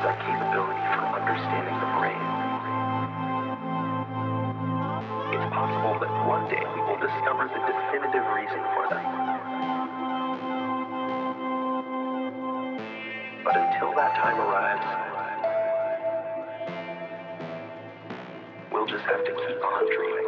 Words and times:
increases 0.00 0.06
our 0.06 0.16
capability 0.24 0.80
for 0.96 1.04
understanding 1.20 1.76
the 1.80 1.90
brain. 1.98 2.20
It's 5.34 5.48
possible 5.52 5.98
that 6.00 6.12
one 6.26 6.48
day 6.48 6.64
we 6.74 6.80
will 6.80 7.00
discover 7.00 7.48
the 7.48 7.60
definitive 7.68 8.26
reason 8.34 8.62
for 8.74 8.88
them. 8.88 9.04
But 13.44 13.56
until 13.56 13.94
that 13.96 14.14
time 14.16 14.38
arrives, 14.40 14.86
we'll 18.72 18.86
just 18.86 19.04
have 19.04 19.24
to 19.24 19.32
keep 19.32 19.64
on 19.64 19.86
dreaming. 19.86 20.19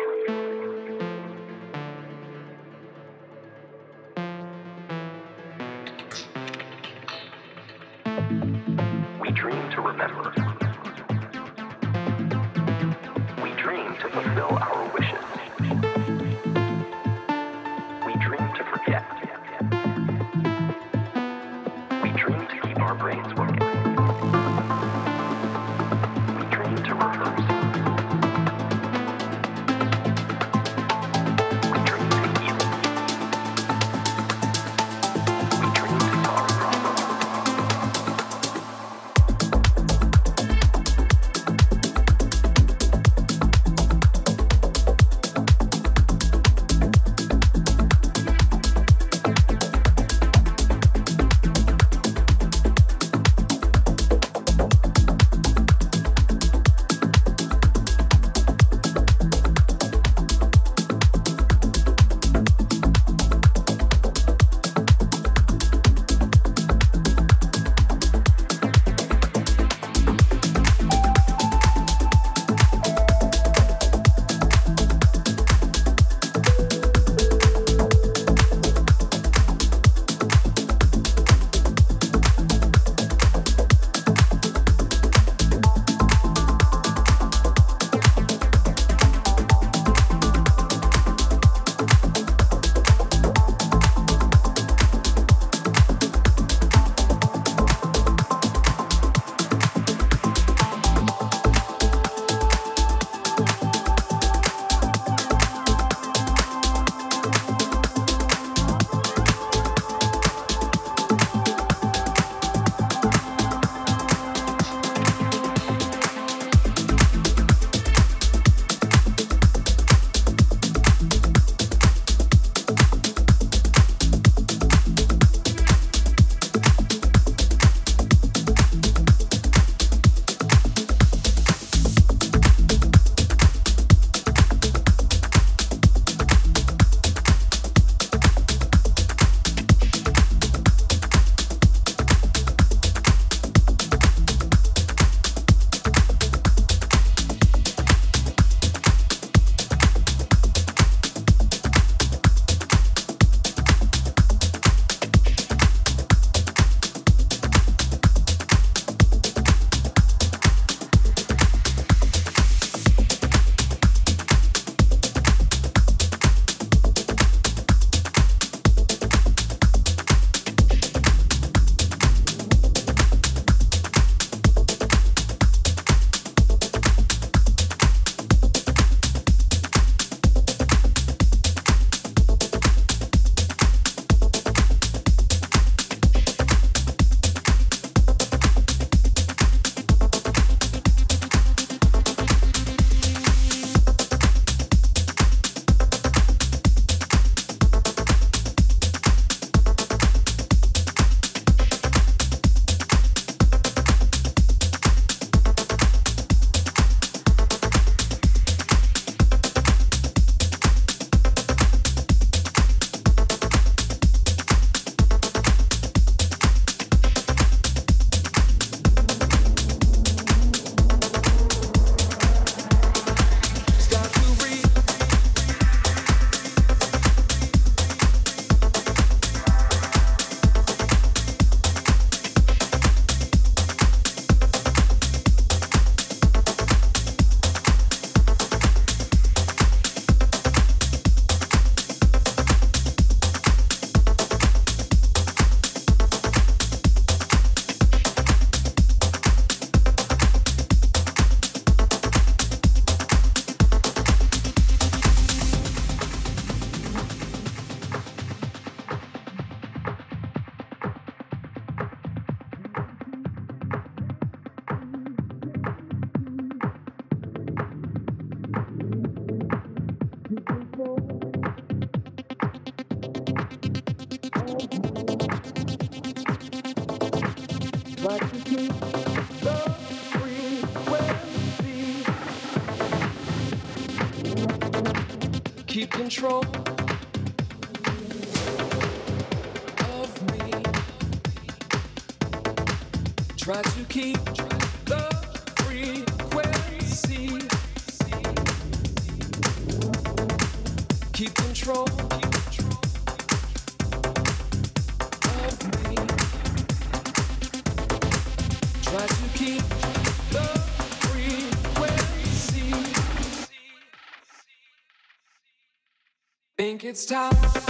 It's 316.80 317.04
time 317.04 317.61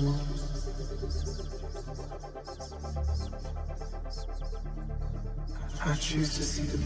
world. 0.00 0.18
I 5.84 5.94
choose 5.96 6.34
to 6.36 6.42
see 6.42 6.62
the 6.62 6.78